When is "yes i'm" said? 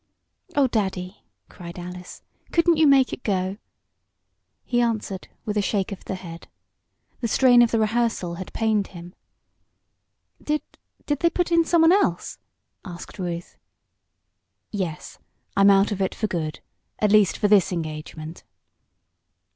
14.71-15.69